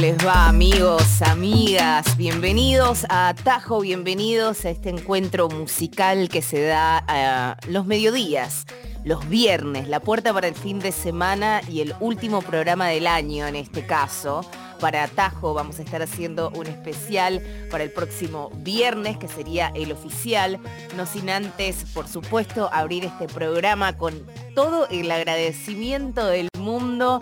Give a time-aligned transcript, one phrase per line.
[0.00, 2.16] Les va amigos, amigas?
[2.16, 8.64] Bienvenidos a Tajo, bienvenidos a este encuentro musical que se da a los mediodías,
[9.04, 13.46] los viernes, la puerta para el fin de semana y el último programa del año
[13.46, 14.40] en este caso.
[14.80, 19.92] Para Tajo vamos a estar haciendo un especial para el próximo viernes, que sería el
[19.92, 20.58] oficial,
[20.96, 24.14] no sin antes, por supuesto, abrir este programa con
[24.54, 27.20] todo el agradecimiento del mundo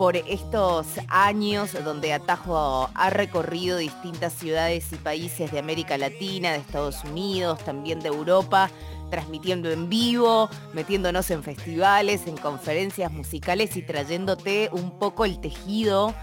[0.00, 6.56] por estos años donde Atajo ha recorrido distintas ciudades y países de América Latina, de
[6.56, 8.70] Estados Unidos, también de Europa,
[9.10, 16.14] transmitiendo en vivo, metiéndonos en festivales, en conferencias musicales y trayéndote un poco el tejido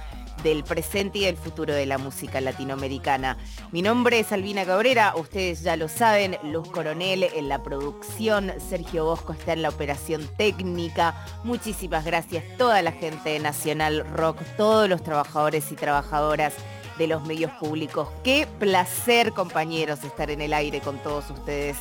[0.43, 3.37] del presente y del futuro de la música latinoamericana.
[3.71, 9.05] Mi nombre es Albina Cabrera, ustedes ya lo saben, Luz Coronel en la producción, Sergio
[9.05, 11.25] Bosco está en la operación técnica.
[11.43, 16.53] Muchísimas gracias toda la gente de Nacional Rock, todos los trabajadores y trabajadoras
[16.97, 18.09] de los medios públicos.
[18.23, 21.77] Qué placer, compañeros, estar en el aire con todos ustedes.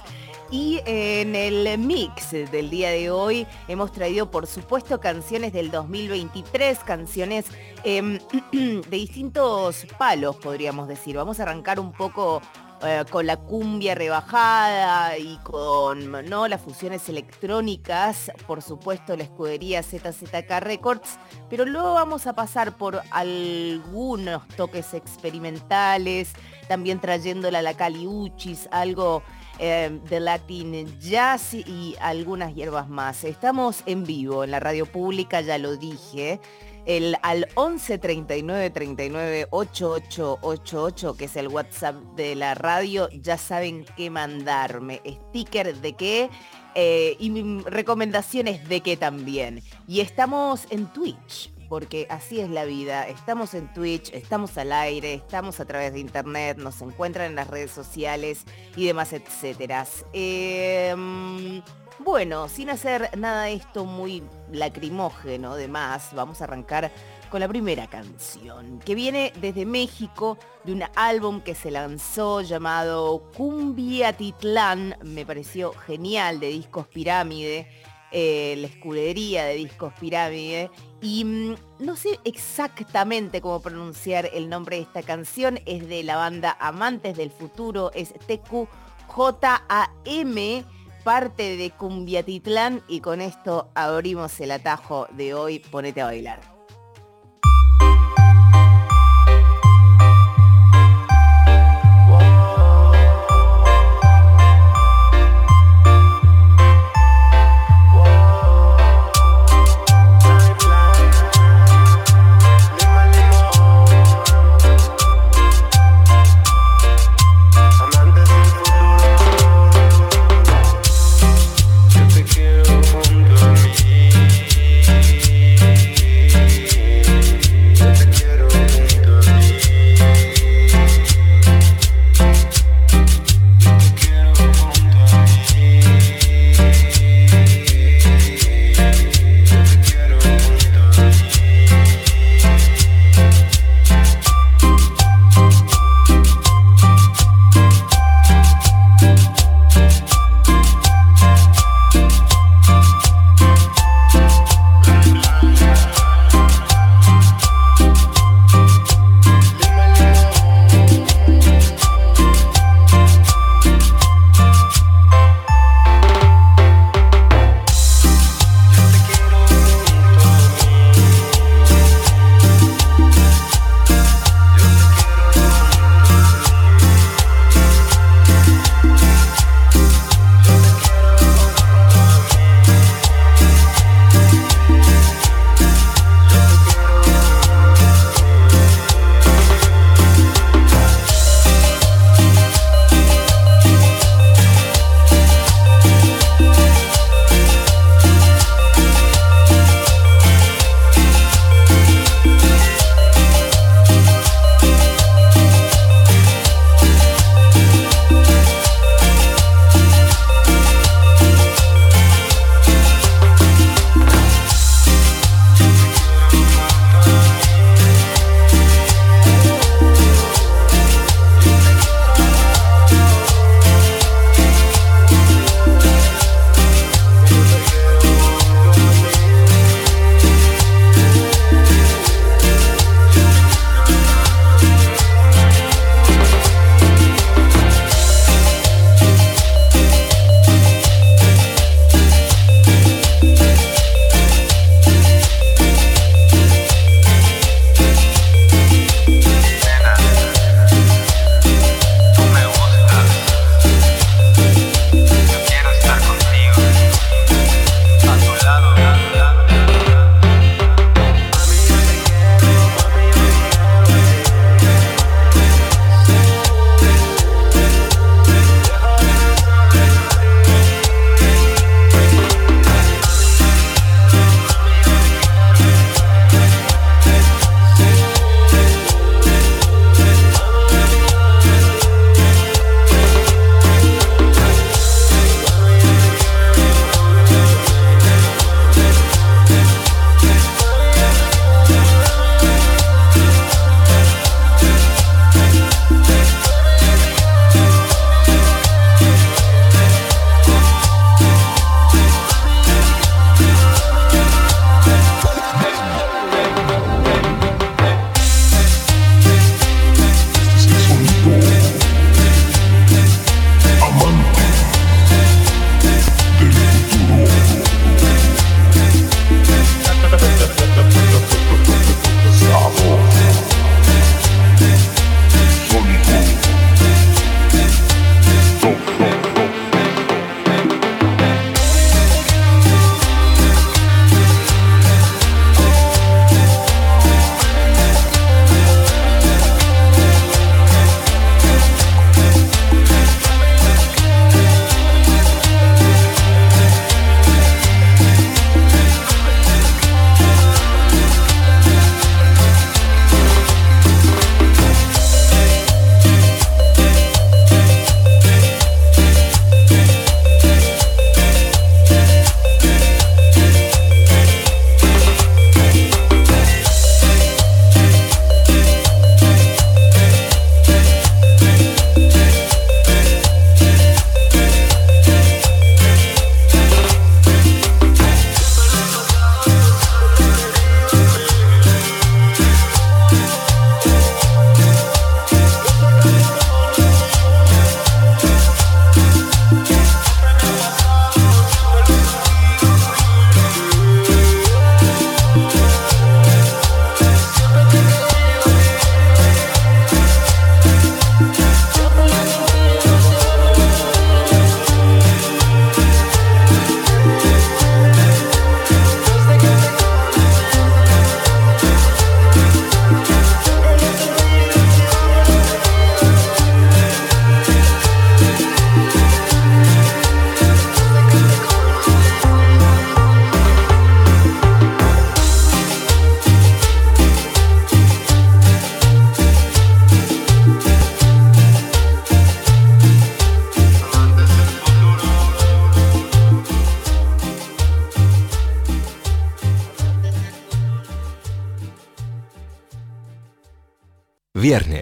[0.50, 6.78] Y en el mix del día de hoy hemos traído, por supuesto, canciones del 2023,
[6.80, 7.46] canciones
[7.82, 8.20] eh,
[8.52, 11.16] de distintos palos, podríamos decir.
[11.16, 12.42] Vamos a arrancar un poco
[12.82, 16.46] eh, con la cumbia rebajada y con ¿no?
[16.46, 23.00] las fusiones electrónicas, por supuesto la escudería ZZK Records, pero luego vamos a pasar por
[23.12, 26.34] algunos toques experimentales,
[26.68, 29.22] también trayéndola a la Caliuchis, algo
[29.58, 33.24] eh, de Latin Jazz y algunas hierbas más.
[33.24, 36.40] Estamos en vivo en la radio pública, ya lo dije.
[36.84, 43.84] El, al 11 39 39 8888, que es el WhatsApp de la radio, ya saben
[43.96, 45.00] qué mandarme.
[45.04, 46.30] Sticker de qué
[46.74, 49.62] eh, y recomendaciones de qué también.
[49.88, 53.06] Y estamos en Twitch porque así es la vida.
[53.08, 57.48] Estamos en Twitch, estamos al aire, estamos a través de internet, nos encuentran en las
[57.48, 58.44] redes sociales
[58.76, 59.86] y demás, etcétera.
[60.12, 61.62] Em,
[61.98, 64.22] bueno, sin hacer nada de esto muy
[64.52, 66.92] lacrimógeno, demás, vamos a arrancar
[67.30, 73.30] con la primera canción, que viene desde México, de un álbum que se lanzó llamado
[73.36, 77.68] Cumbia Titlán, me pareció genial, de Discos Pirámide,
[78.18, 80.70] eh, la escudería de Discos Pirámide,
[81.02, 86.16] y mm, no sé exactamente cómo pronunciar el nombre de esta canción, es de la
[86.16, 88.66] banda Amantes del Futuro, es TQJAM,
[91.04, 96.55] parte de Cumbiatitlán y con esto abrimos el atajo de hoy, ponete a bailar.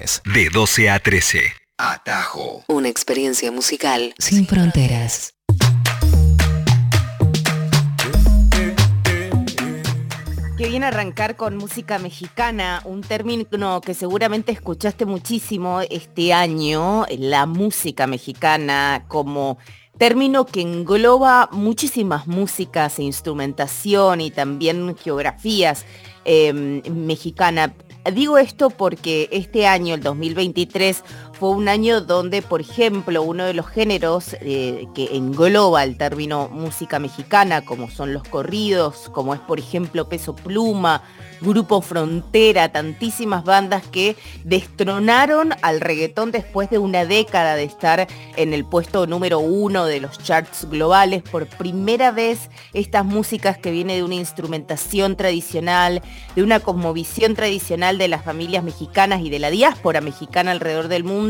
[0.04, 1.40] Viernes de 12 a 13.
[1.78, 2.62] Atajo.
[2.68, 5.34] Una experiencia musical sin fronteras.
[10.58, 17.46] Qué bien arrancar con música mexicana, un término que seguramente escuchaste muchísimo este año, la
[17.46, 19.58] música mexicana como
[19.98, 25.86] término que engloba muchísimas músicas e instrumentación y también geografías
[26.24, 27.70] eh, mexicanas.
[28.12, 31.02] Digo esto porque este año, el 2023,
[31.38, 36.48] fue un año donde, por ejemplo, uno de los géneros eh, que engloba el término
[36.48, 41.02] música mexicana, como son los corridos, como es, por ejemplo, Peso Pluma,
[41.40, 48.54] Grupo Frontera, tantísimas bandas que destronaron al reggaetón después de una década de estar en
[48.54, 51.22] el puesto número uno de los charts globales.
[51.22, 56.00] Por primera vez, estas músicas que vienen de una instrumentación tradicional,
[56.34, 61.04] de una cosmovisión tradicional de las familias mexicanas y de la diáspora mexicana alrededor del
[61.04, 61.23] mundo,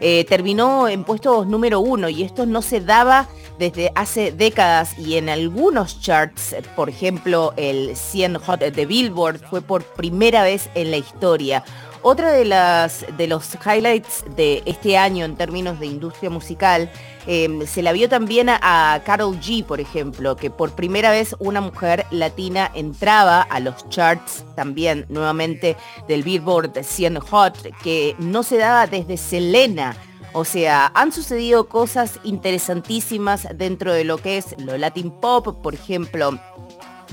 [0.00, 3.28] eh, terminó en puestos número uno y esto no se daba
[3.58, 9.60] desde hace décadas y en algunos charts, por ejemplo el 100 Hot de Billboard, fue
[9.60, 11.64] por primera vez en la historia.
[12.02, 16.90] Otra de, las, de los highlights de este año en términos de industria musical,
[17.26, 18.58] eh, se la vio también a,
[18.94, 23.88] a Carol G, por ejemplo, que por primera vez una mujer latina entraba a los
[23.88, 25.76] charts también nuevamente
[26.06, 29.96] del Billboard 100 Hot, que no se daba desde Selena.
[30.32, 35.74] O sea, han sucedido cosas interesantísimas dentro de lo que es lo Latin Pop, por
[35.74, 36.38] ejemplo,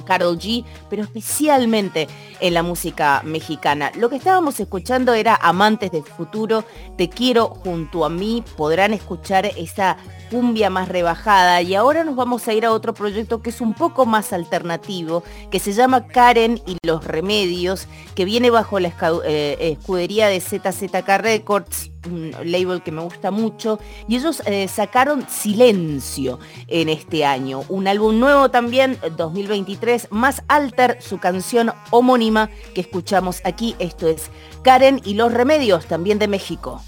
[0.03, 2.07] Carol G, pero especialmente
[2.39, 3.91] en la música mexicana.
[3.95, 6.63] Lo que estábamos escuchando era Amantes del Futuro,
[6.97, 9.97] Te quiero junto a mí, podrán escuchar esa
[10.29, 11.61] cumbia más rebajada.
[11.61, 15.23] Y ahora nos vamos a ir a otro proyecto que es un poco más alternativo,
[15.51, 18.93] que se llama Karen y los Remedios, que viene bajo la
[19.25, 25.27] eh, escudería de ZZK Records, un label que me gusta mucho, y ellos eh, sacaron
[25.29, 32.81] Silencio en este año, un álbum nuevo también, 2023, más alter, su canción homónima que
[32.81, 34.29] escuchamos aquí, esto es
[34.63, 36.81] Karen y los Remedios, también de México.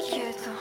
[0.00, 0.53] キュ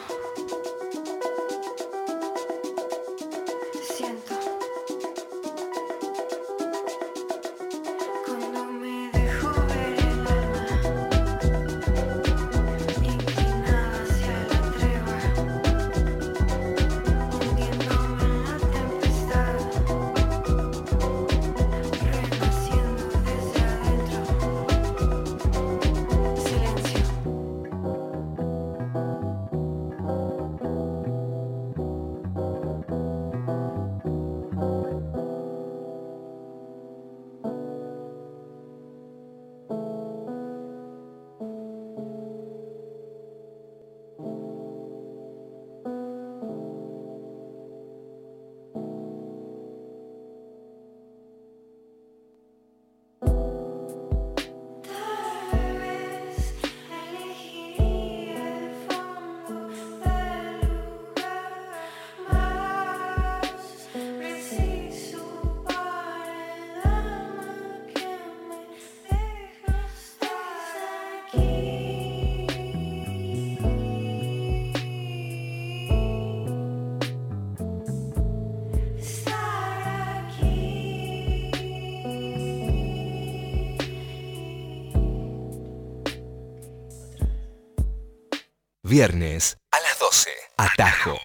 [88.86, 90.30] Viernes a las 12.
[90.58, 91.18] Atajo.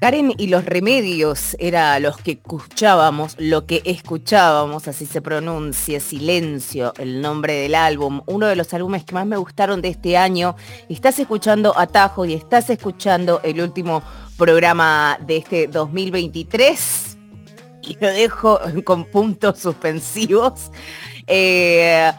[0.00, 6.92] Karen y los remedios era los que escuchábamos, lo que escuchábamos, así se pronuncia, Silencio,
[6.98, 10.56] el nombre del álbum, uno de los álbumes que más me gustaron de este año.
[10.88, 14.02] Estás escuchando Atajo y estás escuchando el último
[14.36, 17.16] programa de este 2023
[17.82, 20.72] y lo dejo con puntos suspensivos.
[21.26, 22.12] Eh,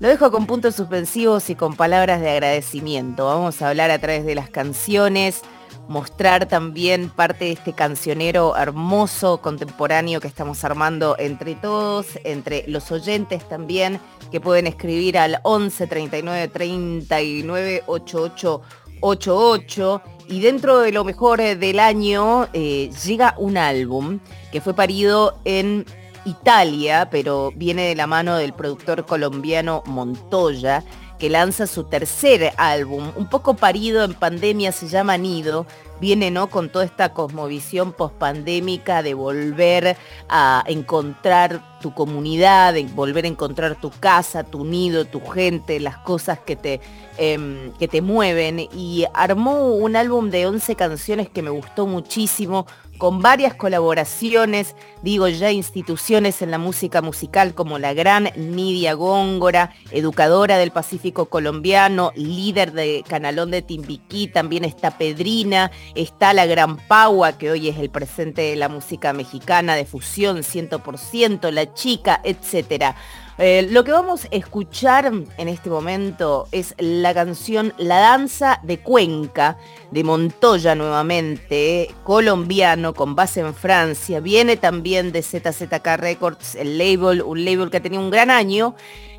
[0.00, 3.26] lo dejo con puntos suspensivos y con palabras de agradecimiento.
[3.26, 5.42] Vamos a hablar a través de las canciones
[5.90, 12.92] mostrar también parte de este cancionero hermoso, contemporáneo que estamos armando entre todos, entre los
[12.92, 13.98] oyentes también,
[14.30, 18.62] que pueden escribir al 11 39 39 88
[19.00, 24.20] 88 y dentro de lo mejor del año eh, llega un álbum
[24.52, 25.84] que fue parido en
[26.24, 30.84] Italia, pero viene de la mano del productor colombiano Montoya,
[31.18, 35.66] que lanza su tercer álbum, un poco parido en pandemia, se llama Nido,
[36.00, 36.48] viene ¿no?
[36.48, 39.96] con toda esta cosmovisión pospandémica de volver
[40.28, 45.98] a encontrar tu comunidad, de volver a encontrar tu casa, tu nido, tu gente, las
[45.98, 46.80] cosas que te,
[47.16, 48.60] em, que te mueven.
[48.74, 52.66] Y armó un álbum de 11 canciones que me gustó muchísimo,
[53.00, 59.72] con varias colaboraciones, digo ya instituciones en la música musical como la gran Nidia Góngora,
[59.90, 66.76] educadora del Pacífico colombiano, líder de Canalón de Timbiquí, también está Pedrina, está la gran
[66.76, 72.20] Paua, que hoy es el presente de la música mexicana de fusión 100%, la chica,
[72.24, 72.96] etcétera.
[73.42, 78.80] Eh, lo que vamos a escuchar en este momento es la canción La Danza de
[78.80, 79.56] Cuenca
[79.90, 84.20] de Montoya nuevamente, colombiano con base en Francia.
[84.20, 88.74] Viene también de ZZK Records, el label, un label que tenía un gran año.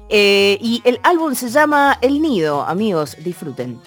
[0.10, 3.82] Eh, y el álbum se llama El Nido, amigos, disfruten.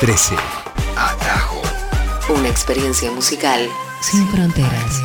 [0.00, 0.36] 13.
[0.96, 1.60] Atajo.
[2.32, 3.68] Una experiencia musical
[4.00, 5.02] sin fronteras.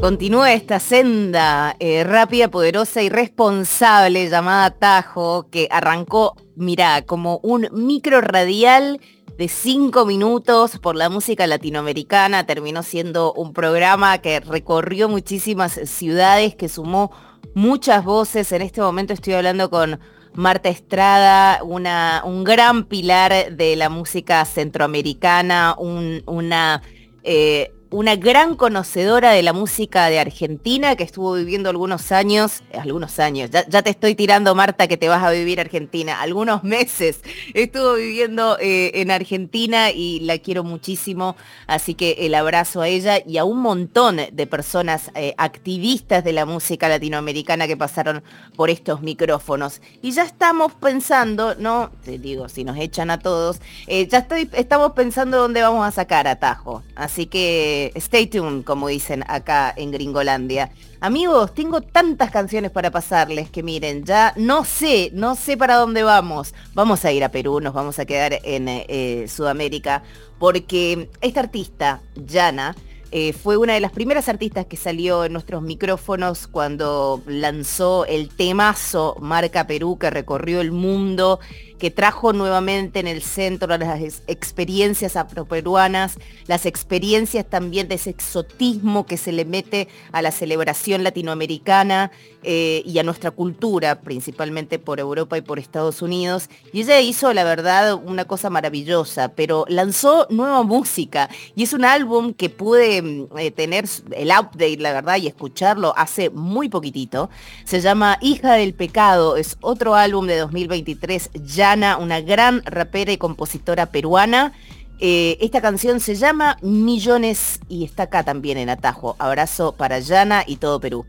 [0.00, 7.68] Continúa esta senda eh, rápida, poderosa y responsable llamada Tajo, que arrancó, mira, como un
[7.70, 9.00] micro radial
[9.38, 12.44] de cinco minutos por la música latinoamericana.
[12.44, 17.12] Terminó siendo un programa que recorrió muchísimas ciudades, que sumó
[17.54, 18.52] muchas voces.
[18.52, 20.00] En este momento estoy hablando con
[20.34, 26.82] Marta Estrada, una, un gran pilar de la música centroamericana, un- una...
[27.22, 32.78] eh, una gran conocedora de la música de Argentina que estuvo viviendo algunos años, eh,
[32.78, 36.64] algunos años, ya, ya te estoy tirando Marta que te vas a vivir Argentina, algunos
[36.64, 37.20] meses
[37.52, 43.18] estuvo viviendo eh, en Argentina y la quiero muchísimo, así que el abrazo a ella
[43.26, 48.22] y a un montón de personas eh, activistas de la música latinoamericana que pasaron
[48.56, 49.82] por estos micrófonos.
[50.00, 55.38] Y ya estamos pensando, no, te digo, si nos echan a todos, ya estamos pensando
[55.38, 56.82] dónde vamos a sacar atajo.
[56.94, 60.70] Así que stay tuned, como dicen acá en Gringolandia.
[61.00, 66.02] Amigos, tengo tantas canciones para pasarles que miren, ya no sé, no sé para dónde
[66.02, 66.54] vamos.
[66.74, 70.02] Vamos a ir a Perú, nos vamos a quedar en eh, Sudamérica,
[70.38, 72.76] porque esta artista, Yana,
[73.14, 78.30] eh, fue una de las primeras artistas que salió en nuestros micrófonos cuando lanzó el
[78.30, 81.38] temazo Marca Perú que recorrió el mundo,
[81.82, 86.16] que trajo nuevamente en el centro las ex- experiencias afroperuanas,
[86.46, 92.12] las experiencias también de ese exotismo que se le mete a la celebración latinoamericana
[92.44, 96.48] eh, y a nuestra cultura, principalmente por Europa y por Estados Unidos.
[96.72, 101.84] Y ella hizo, la verdad, una cosa maravillosa, pero lanzó nueva música y es un
[101.84, 107.28] álbum que pude mm, eh, tener el update, la verdad, y escucharlo hace muy poquitito.
[107.64, 111.30] Se llama Hija del Pecado, es otro álbum de 2023,
[111.72, 114.52] Una gran rapera y compositora peruana.
[115.00, 119.16] Eh, esta canción se llama Millones y está acá también en Atajo.
[119.18, 121.06] Abrazo para Yana y todo Perú.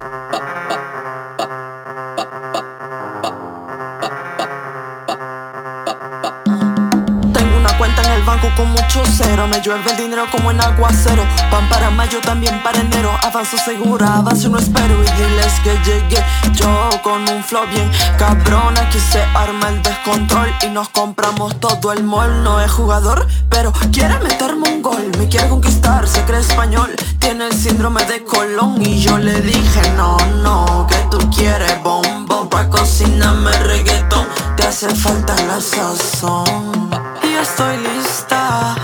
[7.94, 9.46] cuenta en el banco con mucho cero.
[9.48, 11.24] Me llueve el dinero como en aguacero.
[11.50, 13.10] Pan para mayo, también para enero.
[13.22, 15.02] Avanzo segura, avanzo no espero.
[15.02, 18.76] Y diles que llegué yo con un flow bien cabrón.
[18.78, 22.42] Aquí se arma el descontrol Y nos compramos todo el mall.
[22.42, 25.10] No es jugador, pero quiere meterme un gol.
[25.18, 26.94] Me quiere conquistar, se cree español.
[27.18, 32.48] Tiene el síndrome de Colón Y yo le dije no, no Que tú quieres bombo
[32.50, 34.26] Pa' cocinarme reggaetón.
[34.56, 37.13] Te hace falta la sazón
[37.44, 38.74] estoy lista,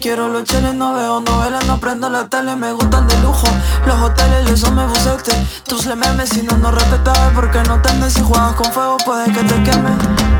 [0.00, 3.46] quiero los cheles, no veo novelas, no prendo la tele, me gustan de lujo,
[3.86, 5.32] los hoteles, eso me bucete,
[5.68, 9.30] tus le memes, si no, no respetas, porque no temes, si juegas con fuego, puede
[9.30, 9.90] que te queme,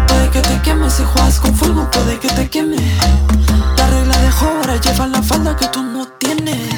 [0.07, 2.77] puede que te queme, si juegas con fuego, puede que te queme,
[3.77, 6.75] la regla de ahora lleva la falda que tú no tienes,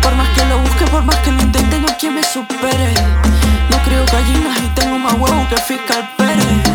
[0.00, 2.94] por más que lo busque, por más que lo intente, no quien me supere,
[3.70, 6.65] no creo gallinas y tengo más huevos que fiscal Pérez.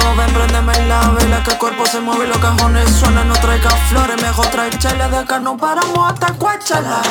[0.00, 3.34] Negrito, ven, préndeme la vela Que el cuerpo se mueve y los cajones suenan No
[3.34, 7.02] traigas flores, mejor trae chela De acá no paramos hasta Coachella.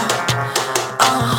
[0.99, 1.38] Ah, ah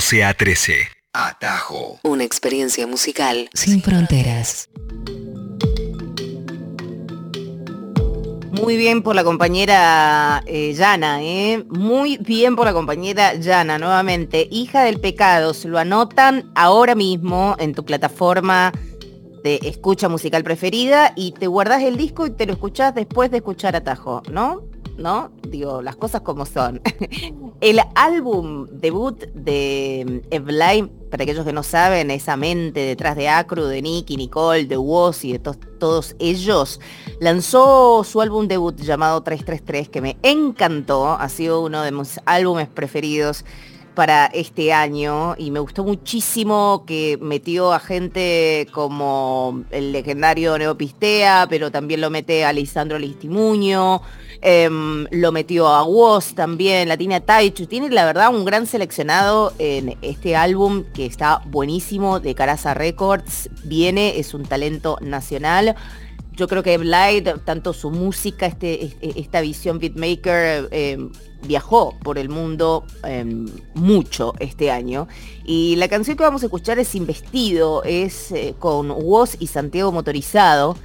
[0.00, 0.74] 12 a 13.
[1.12, 2.00] Atajo.
[2.04, 4.70] Una experiencia musical sin fronteras.
[8.50, 11.66] Muy bien por la compañera eh, Yana, ¿eh?
[11.68, 14.48] Muy bien por la compañera Yana, nuevamente.
[14.50, 18.72] Hija del pecado, se lo anotan ahora mismo en tu plataforma
[19.44, 23.36] de escucha musical preferida y te guardas el disco y te lo escuchás después de
[23.36, 24.69] escuchar Atajo, ¿no?
[25.00, 25.30] ¿No?
[25.48, 26.82] Digo, las cosas como son.
[27.62, 33.64] el álbum debut de Evelyne, para aquellos que no saben, esa mente detrás de Acru,
[33.64, 36.80] de Nicky, Nicole, de Woz y de to- todos ellos,
[37.18, 42.68] lanzó su álbum debut llamado 333 que me encantó, ha sido uno de mis álbumes
[42.68, 43.46] preferidos
[43.94, 51.46] para este año y me gustó muchísimo que metió a gente como el legendario Neopistea,
[51.50, 54.00] pero también lo mete a Lisandro Listimuño,
[54.42, 58.66] em, lo metió a Woz también, la tiene a Taichu, tiene la verdad un gran
[58.66, 65.74] seleccionado en este álbum que está buenísimo de Caraza Records, viene, es un talento nacional.
[66.36, 70.96] Yo creo que Blight, tanto su música, este, este- esta visión beatmaker, eh,
[71.46, 73.24] viajó por el mundo eh,
[73.74, 75.06] mucho este año.
[75.44, 79.92] Y la canción que vamos a escuchar es Investido, es eh, con Woz y Santiago
[79.92, 80.76] Motorizado,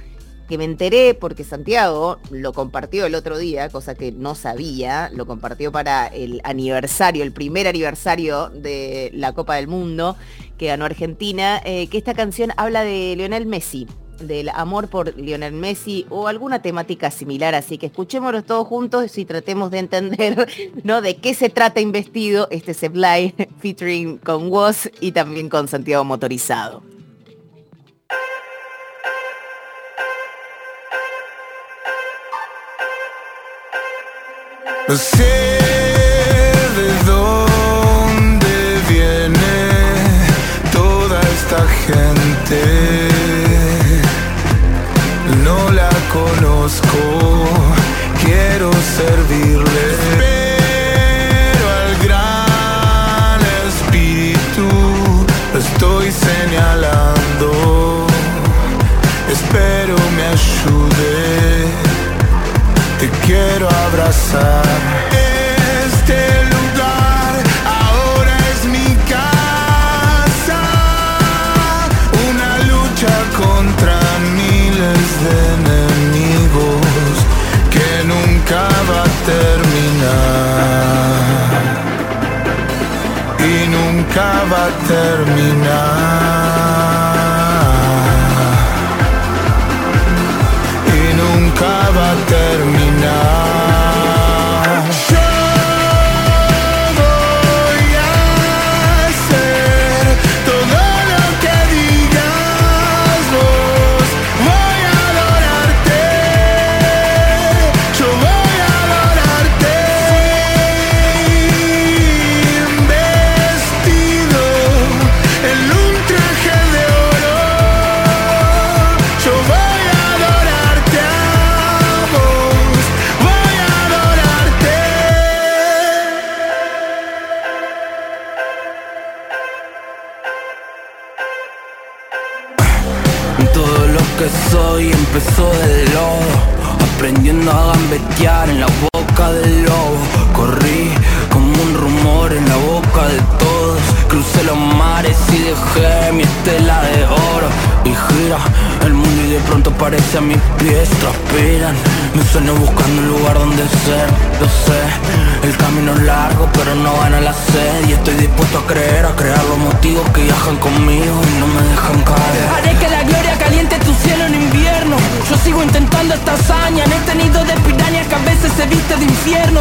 [0.48, 5.26] que me enteré porque Santiago lo compartió el otro día, cosa que no sabía, lo
[5.26, 10.16] compartió para el aniversario, el primer aniversario de la Copa del Mundo
[10.58, 13.86] que ganó Argentina, eh, que esta canción habla de Lionel Messi
[14.20, 19.24] del amor por Lionel Messi o alguna temática similar, así que escuchémoslo todos juntos y
[19.24, 20.48] tratemos de entender
[20.84, 21.02] ¿no?
[21.02, 26.95] de qué se trata investido este Sublime featuring con Woz y también con Santiago Motorizado.
[34.88, 35.58] No sé
[36.76, 39.56] de dónde viene
[40.72, 43.08] toda esta gente.
[45.42, 47.48] No la conozco,
[48.24, 49.86] quiero servirle.
[50.18, 54.68] Pero al gran espíritu
[55.52, 58.06] lo estoy señalando.
[59.32, 61.36] Espero me ayude
[62.98, 64.75] te quiero abrazar.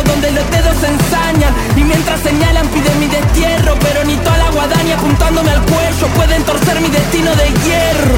[0.04, 1.54] Donde los dedos se ensañan.
[1.76, 6.44] Y mientras señalan piden mi destierro Pero ni toda la guadaña apuntándome al cuello Pueden
[6.44, 8.16] torcer mi destino de hierro.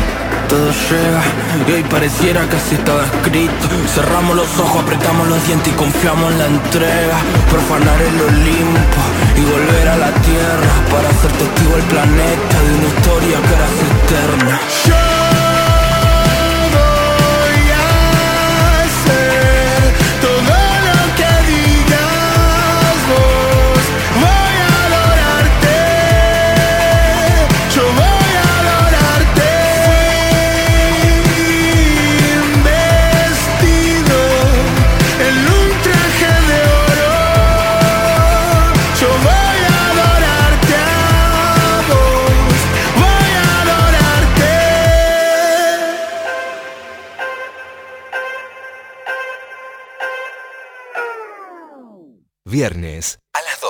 [0.48, 1.22] Todo llega
[1.68, 3.68] y hoy pareciera que así estaba escrito.
[3.94, 7.18] Cerramos los ojos, apretamos los dientes y confiamos en la entrega.
[7.52, 9.02] Profanar el Olimpo
[9.36, 13.68] y volver a la tierra Para ser testigo del planeta de una historia que era
[14.48, 15.17] eterna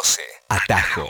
[0.08, 0.22] 12.
[0.48, 1.10] Atajo.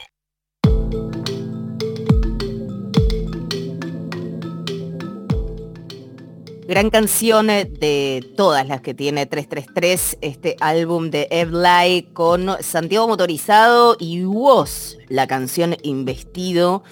[6.68, 13.08] Gran canción eh, de todas las que tiene 333, este álbum de Evlay con Santiago
[13.08, 16.84] Motorizado y Woz, la canción Investido.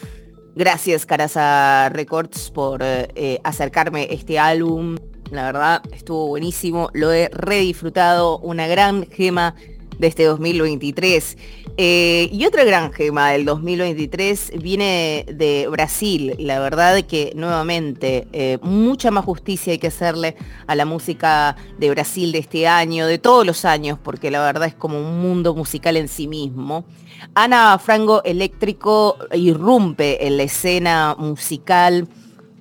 [0.55, 4.97] Gracias Caraza Records por eh, acercarme este álbum.
[5.31, 9.55] La verdad, estuvo buenísimo, lo he redisfrutado, una gran gema
[9.97, 11.37] de este 2023.
[11.77, 16.33] Eh, y otra gran gema del 2023 viene de Brasil.
[16.39, 21.89] La verdad que nuevamente eh, mucha más justicia hay que hacerle a la música de
[21.89, 25.53] Brasil de este año, de todos los años, porque la verdad es como un mundo
[25.53, 26.85] musical en sí mismo.
[27.33, 32.07] Ana Frango Eléctrico irrumpe en la escena musical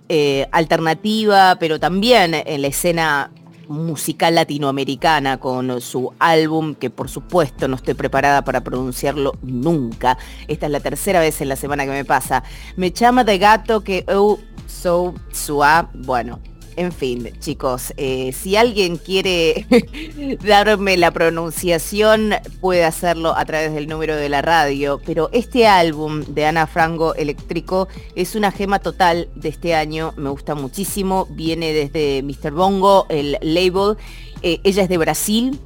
[0.08, 3.30] eh, alternativa, pero también en la escena
[3.68, 10.18] musical latinoamericana con su álbum, que por supuesto no estoy preparada para pronunciarlo nunca.
[10.48, 12.42] Esta es la tercera vez en la semana que me pasa.
[12.76, 15.88] Me llama de gato que eu sou sua.
[15.94, 16.40] Bueno,
[16.76, 19.66] en fin, chicos, eh, si alguien quiere
[20.44, 25.00] darme la pronunciación, puede hacerlo a través del número de la radio.
[25.04, 30.12] Pero este álbum de Ana Frango Eléctrico es una gema total de este año.
[30.16, 31.26] Me gusta muchísimo.
[31.30, 32.52] Viene desde Mr.
[32.52, 33.96] Bongo, el label.
[34.42, 35.58] Eh, ella es de Brasil,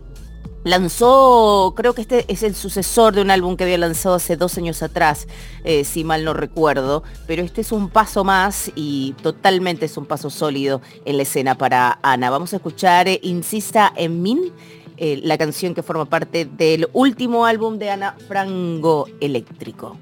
[0.65, 4.59] Lanzó, creo que este es el sucesor de un álbum que había lanzado hace dos
[4.59, 5.29] años atrás,
[5.65, 10.05] eh, si mal no recuerdo, pero este es un paso más y totalmente es un
[10.05, 12.29] paso sólido en la escena para Ana.
[12.31, 14.53] Vamos a escuchar eh, Insista en Min,
[14.97, 19.97] eh, la canción que forma parte del último álbum de Ana Frango Eléctrico.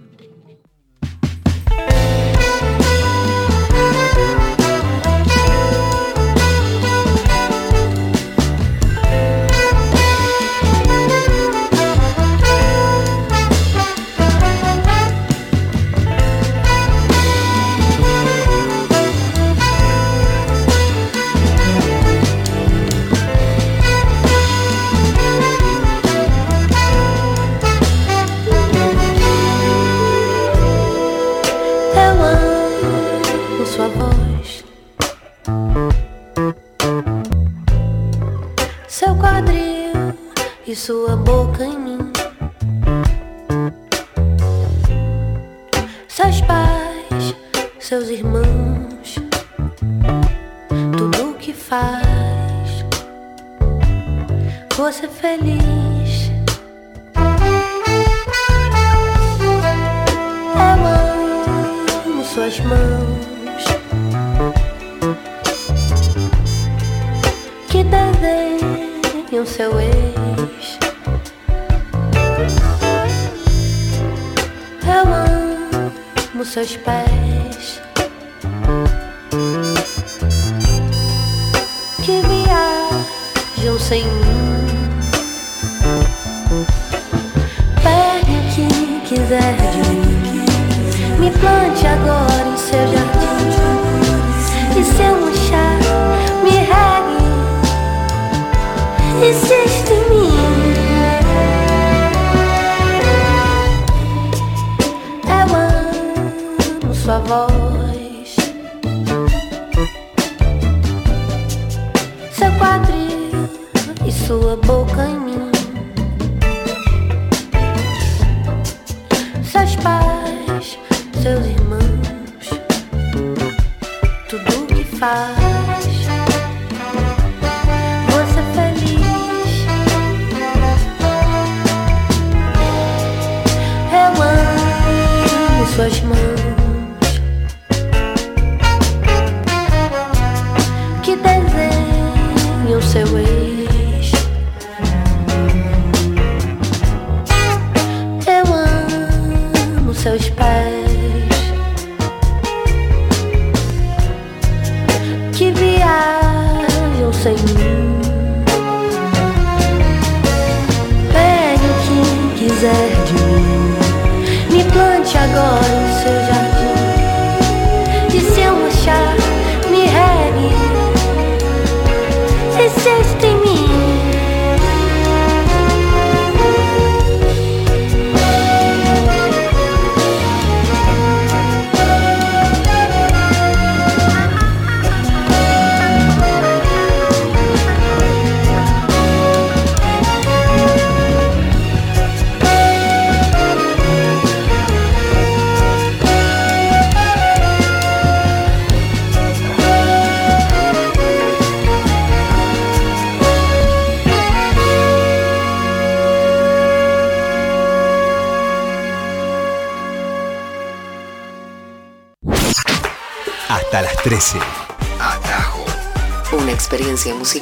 [39.26, 40.14] Quadril
[40.66, 42.12] e sua boca em mim.
[46.06, 47.34] Seus pais,
[47.80, 49.16] seus irmãos,
[50.96, 52.84] tudo o que faz
[54.76, 56.30] você feliz.
[60.54, 63.15] Eu amo suas mãos
[69.36, 70.78] desenham seu ex.
[74.82, 75.04] Eu
[76.32, 77.82] amo seus pés
[82.04, 84.15] que viajam sem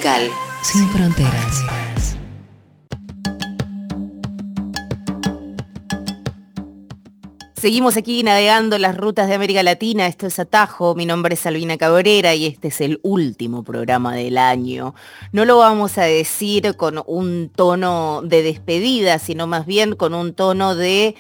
[0.05, 0.30] musical
[0.62, 1.64] sin fronteras.
[7.55, 10.07] Seguimos aquí navegando las rutas de América Latina.
[10.07, 10.94] Esto es Atajo.
[10.94, 14.94] Mi nombre es Albina Cabrera y este es el último programa del año.
[15.32, 20.34] No lo vamos a decir con un tono de despedida, sino más bien con un
[20.34, 21.14] tono de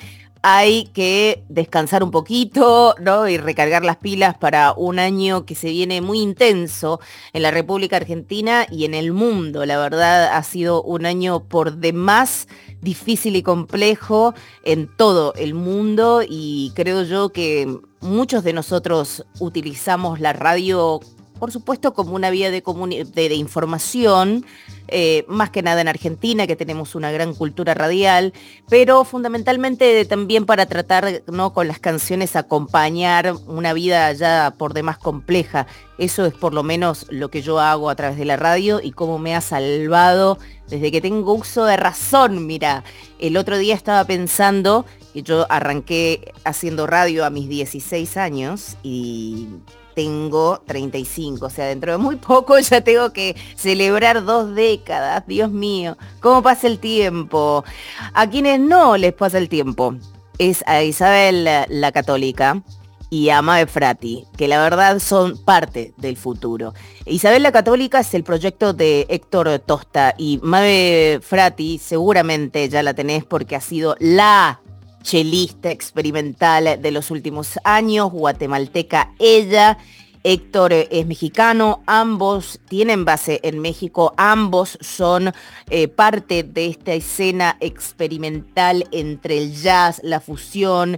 [0.46, 3.26] hay que descansar un poquito, ¿no?
[3.26, 7.00] Y recargar las pilas para un año que se viene muy intenso
[7.32, 9.64] en la República Argentina y en el mundo.
[9.64, 12.46] La verdad ha sido un año por demás
[12.82, 14.34] difícil y complejo
[14.64, 21.00] en todo el mundo y creo yo que muchos de nosotros utilizamos la radio
[21.44, 24.46] por supuesto como una vía de, de, de información,
[24.88, 28.32] eh, más que nada en Argentina, que tenemos una gran cultura radial,
[28.70, 31.52] pero fundamentalmente también para tratar ¿no?
[31.52, 35.66] con las canciones acompañar una vida ya por demás compleja.
[35.98, 38.92] Eso es por lo menos lo que yo hago a través de la radio y
[38.92, 40.38] cómo me ha salvado
[40.70, 42.46] desde que tengo uso de razón.
[42.46, 42.84] Mira,
[43.18, 49.46] el otro día estaba pensando que yo arranqué haciendo radio a mis 16 años y
[49.94, 55.50] tengo 35, o sea, dentro de muy poco ya tengo que celebrar dos décadas, Dios
[55.50, 57.64] mío, ¿cómo pasa el tiempo?
[58.12, 59.94] A quienes no les pasa el tiempo
[60.38, 62.62] es a Isabel la, Católica
[63.10, 66.74] y a Mabe Frati, que la verdad son parte del futuro.
[67.06, 72.94] Isabel la Católica es el proyecto de Héctor Tosta y Mabe Frati seguramente ya la
[72.94, 74.60] tenés porque ha sido la
[75.04, 79.78] chelista experimental de los últimos años, guatemalteca ella.
[80.26, 85.34] Héctor es mexicano, ambos tienen base en México, ambos son
[85.68, 90.96] eh, parte de esta escena experimental entre el jazz, la fusión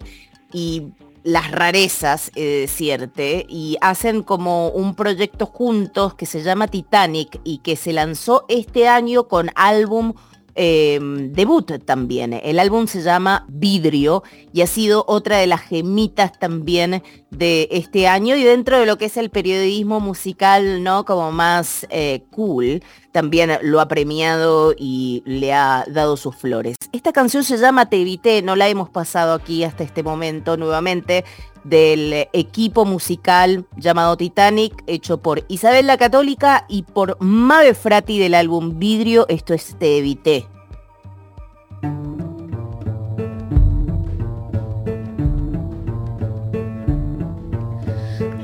[0.52, 0.92] y
[1.24, 7.58] las rarezas, eh, decirte, y hacen como un proyecto juntos que se llama Titanic y
[7.58, 10.14] que se lanzó este año con álbum
[10.56, 10.98] eh,
[11.30, 12.32] debut también.
[12.32, 18.08] El álbum se llama Vidrio y ha sido otra de las gemitas también de este
[18.08, 21.04] año y dentro de lo que es el periodismo musical, ¿no?
[21.04, 22.82] Como más eh, cool,
[23.16, 26.76] también lo ha premiado y le ha dado sus flores.
[26.92, 31.24] Esta canción se llama Te evité, no la hemos pasado aquí hasta este momento nuevamente,
[31.64, 38.34] del equipo musical llamado Titanic, hecho por Isabel la Católica y por Mabe Frati del
[38.34, 40.46] álbum Vidrio, esto es Te Evité.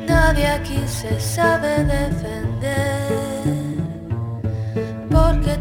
[0.08, 2.91] Nadie aquí se sabe defender,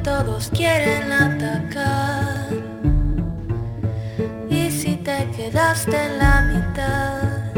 [0.04, 2.49] todos quieren atacar.
[4.49, 7.56] Y si te quedaste en la mitad,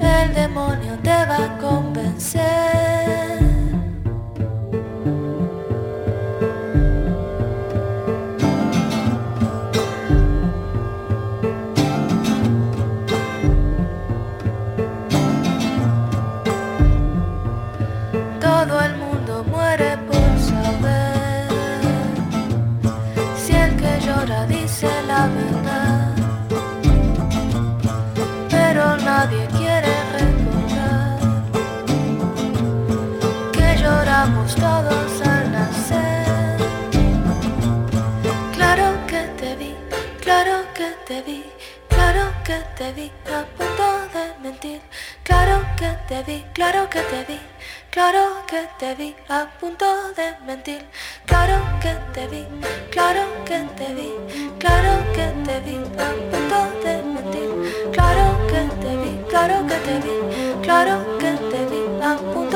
[0.00, 3.47] el demonio te va a convencer.
[34.54, 36.56] Todos al nacer.
[38.54, 39.74] Claro que te vi,
[40.20, 41.44] claro que te vi,
[41.88, 44.80] claro que te vi a punto de mentir.
[45.22, 47.40] Claro que te vi, claro que te vi.
[47.90, 50.82] Claro que te vi a punto de mentir.
[51.26, 52.46] Claro que te vi,
[52.90, 54.10] claro que te vi,
[54.58, 55.76] claro que te vi
[56.06, 57.50] a punto de mentir.
[57.92, 60.16] Claro que te vi, claro que te vi,
[60.62, 62.47] claro que te vi a punto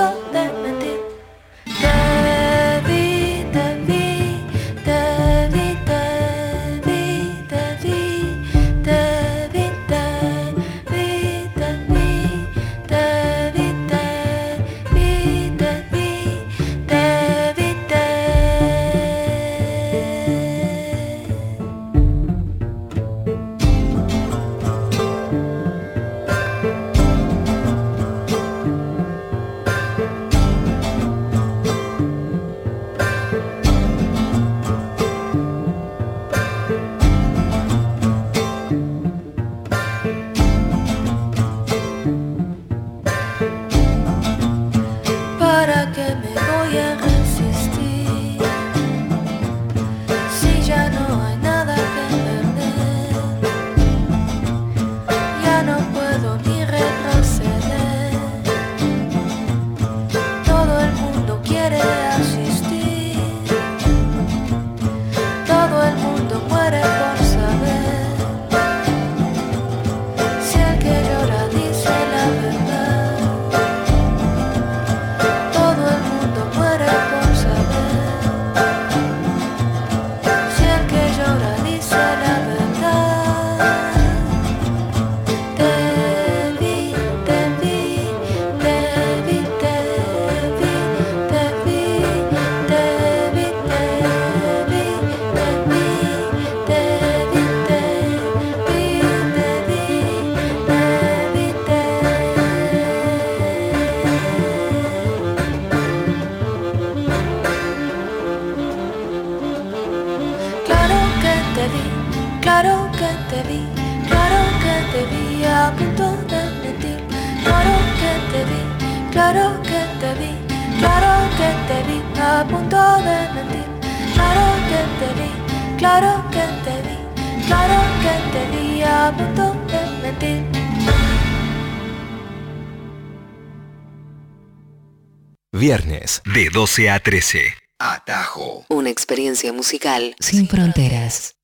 [135.72, 137.54] Viernes de 12 a 13.
[137.78, 138.66] Atajo.
[138.68, 141.34] Una experiencia musical sin fronteras.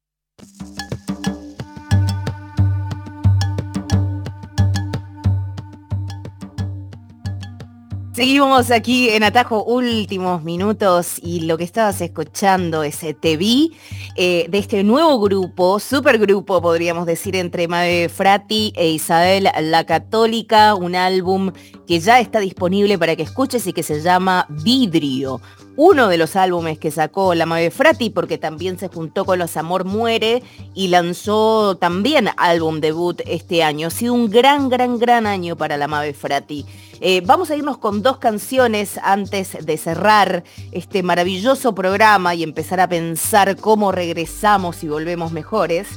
[8.12, 13.76] Seguimos aquí en Atajo últimos minutos y lo que estabas escuchando es eh, Te Vi
[14.16, 20.74] eh, de este nuevo grupo, supergrupo podríamos decir entre Mabe Frati e Isabel la Católica,
[20.74, 21.52] un álbum
[21.88, 25.40] que ya está disponible para que escuches y que se llama Vidrio.
[25.74, 29.56] Uno de los álbumes que sacó la Mabe Frati porque también se juntó con Los
[29.56, 30.42] Amor Muere
[30.74, 33.86] y lanzó también álbum debut este año.
[33.86, 36.66] Ha sido un gran, gran, gran año para la Mabe Frati.
[37.00, 42.80] Eh, vamos a irnos con dos canciones antes de cerrar este maravilloso programa y empezar
[42.80, 45.88] a pensar cómo regresamos y volvemos mejores.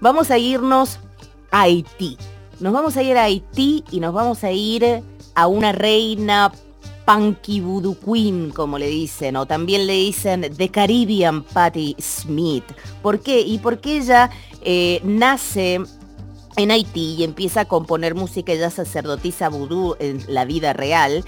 [0.00, 1.00] Vamos a irnos
[1.50, 2.16] a Haití.
[2.60, 5.02] Nos vamos a ir a Haití y nos vamos a ir
[5.40, 6.52] a una reina
[7.06, 12.64] punky voodoo queen, como le dicen, o también le dicen The Caribbean Patti Smith.
[13.02, 13.40] ¿Por qué?
[13.40, 14.30] Y porque ella
[14.60, 15.80] eh, nace
[16.56, 21.24] en Haití y empieza a componer música, ella sacerdotisa vudú en la vida real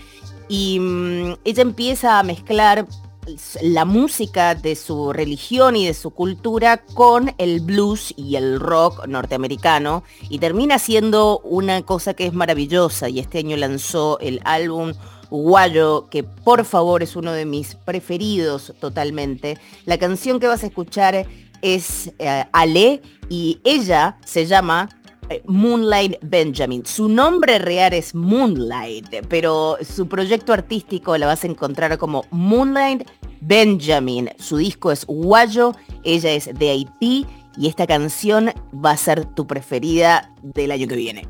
[0.49, 2.87] y mm, ella empieza a mezclar
[3.63, 9.07] la música de su religión y de su cultura con el blues y el rock
[9.07, 14.93] norteamericano y termina siendo una cosa que es maravillosa y este año lanzó el álbum
[15.31, 19.57] Guayo, que por favor es uno de mis preferidos totalmente.
[19.87, 21.27] La canción que vas a escuchar
[21.63, 23.01] es eh, Ale
[23.31, 24.91] y ella se llama
[25.47, 26.85] Moonlight Benjamin.
[26.85, 33.09] Su nombre real es Moonlight, pero su proyecto artístico la vas a encontrar como Moonlight
[33.41, 34.31] Benjamin.
[34.39, 35.75] Su disco es Guayo,
[36.05, 37.27] ella es de Haití
[37.57, 41.29] y esta canción va a ser tu preferida del año que viene.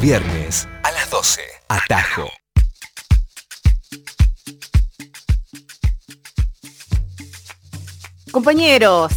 [0.00, 1.40] Viernes a las 12.
[1.68, 2.30] Atajo.
[8.30, 9.12] Compañeros,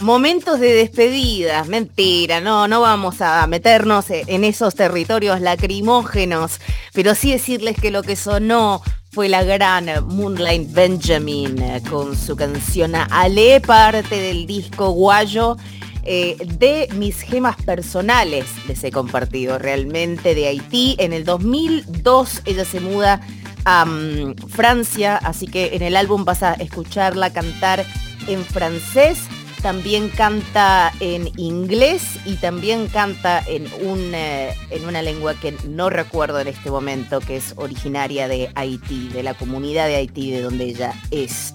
[0.00, 6.58] momentos de despedida, mentira, no, no vamos a meternos en esos territorios lacrimógenos,
[6.94, 8.80] pero sí decirles que lo que sonó
[9.10, 15.58] fue la gran Moonlight Benjamin eh, con su canción Ale, parte del disco Guayo.
[16.04, 20.96] Eh, de mis gemas personales les he compartido realmente de Haití.
[20.98, 23.20] En el 2002 ella se muda
[23.64, 27.84] a mm, Francia, así que en el álbum vas a escucharla cantar
[28.28, 29.20] en francés,
[29.62, 35.88] también canta en inglés y también canta en, un, eh, en una lengua que no
[35.88, 40.42] recuerdo en este momento, que es originaria de Haití, de la comunidad de Haití, de
[40.42, 41.54] donde ella es.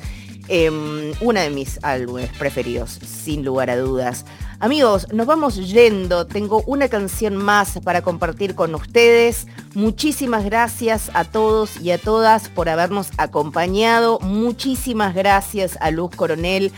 [0.50, 4.24] Em, uno de mis álbumes preferidos, sin lugar a dudas.
[4.60, 6.26] Amigos, nos vamos yendo.
[6.26, 9.46] Tengo una canción más para compartir con ustedes.
[9.76, 14.20] Muchísimas gracias a todos y a todas por habernos acompañado.
[14.22, 16.72] Muchísimas gracias a Luz Coronel,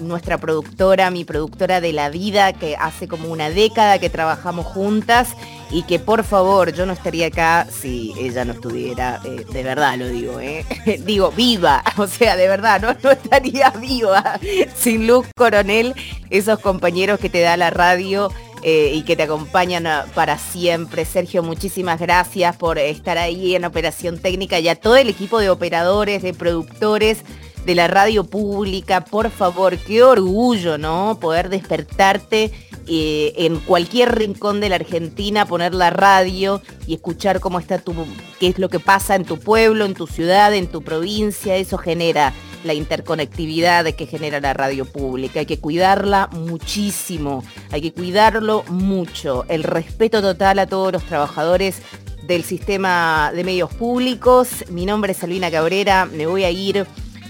[0.00, 5.36] nuestra productora, mi productora de la vida, que hace como una década que trabajamos juntas
[5.72, 9.96] y que por favor yo no estaría acá si ella no estuviera, eh, de verdad
[9.96, 10.64] lo digo, ¿eh?
[11.04, 14.38] digo viva, o sea, de verdad, no, no estaría viva
[14.76, 15.94] sin Luz Coronel,
[16.30, 18.30] esos compañeros que te da la radio.
[18.64, 21.04] eh, y que te acompañan ah, para siempre.
[21.04, 25.50] Sergio, muchísimas gracias por estar ahí en Operación Técnica y a todo el equipo de
[25.50, 27.24] operadores, de productores
[27.66, 29.04] de la radio pública.
[29.04, 31.18] Por favor, qué orgullo, ¿no?
[31.20, 32.52] Poder despertarte
[32.86, 37.94] eh, en cualquier rincón de la Argentina, poner la radio y escuchar cómo está tu,
[38.40, 41.56] qué es lo que pasa en tu pueblo, en tu ciudad, en tu provincia.
[41.56, 42.32] Eso genera
[42.64, 45.40] la interconectividad que genera la radio pública.
[45.40, 49.44] Hay que cuidarla muchísimo, hay que cuidarlo mucho.
[49.48, 51.82] El respeto total a todos los trabajadores
[52.26, 54.64] del sistema de medios públicos.
[54.70, 56.86] Mi nombre es Salvina Cabrera, me voy a ir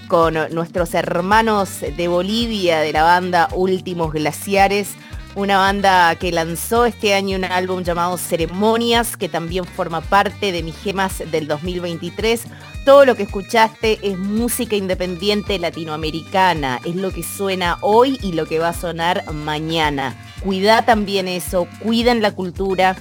[0.09, 4.91] con nuestros hermanos de Bolivia de la banda Últimos Glaciares,
[5.35, 10.63] una banda que lanzó este año un álbum llamado Ceremonias, que también forma parte de
[10.63, 12.45] mis gemas del 2023.
[12.85, 18.47] Todo lo que escuchaste es música independiente latinoamericana, es lo que suena hoy y lo
[18.47, 20.15] que va a sonar mañana.
[20.43, 22.97] Cuida también eso, cuiden la cultura,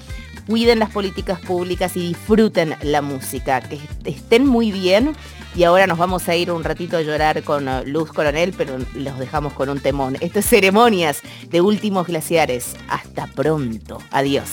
[0.47, 3.61] cuiden las políticas públicas y disfruten la música.
[3.61, 5.15] Que estén muy bien.
[5.54, 8.78] Y ahora nos vamos a ir un ratito a llorar con uh, Luz Coronel, pero
[8.95, 10.16] los dejamos con un temón.
[10.22, 12.76] Esto es Ceremonias de Últimos Glaciares.
[12.88, 13.97] Hasta pronto.
[14.12, 14.49] Adiós.